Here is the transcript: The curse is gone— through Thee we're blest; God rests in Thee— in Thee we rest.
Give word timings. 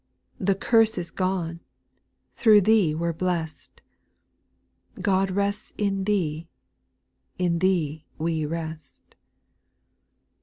The 0.39 0.55
curse 0.55 0.97
is 0.97 1.11
gone— 1.11 1.59
through 2.35 2.61
Thee 2.61 2.95
we're 2.95 3.13
blest; 3.13 3.81
God 4.99 5.29
rests 5.29 5.75
in 5.77 6.05
Thee— 6.05 6.47
in 7.45 7.59
Thee 7.59 8.05
we 8.17 8.43
rest. 8.47 9.13